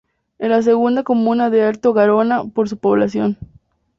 Es 0.39 0.49
la 0.49 0.63
segunda 0.63 1.03
comuna 1.03 1.51
de 1.51 1.61
Alto 1.61 1.93
Garona 1.93 2.43
por 2.45 2.67
su 2.67 2.77
población. 2.79 3.37